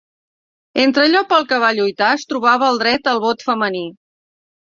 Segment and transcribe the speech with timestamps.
[0.83, 3.85] Entre allò pel que va lluitar es trobava el dret al vot femení.